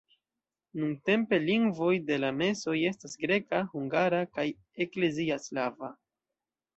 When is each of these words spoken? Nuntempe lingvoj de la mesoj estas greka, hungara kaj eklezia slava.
Nuntempe 0.83 1.37
lingvoj 1.41 1.91
de 2.07 2.15
la 2.23 2.31
mesoj 2.39 2.75
estas 2.91 3.13
greka, 3.25 3.59
hungara 3.75 4.23
kaj 4.39 4.47
eklezia 4.87 5.39
slava. 5.45 5.91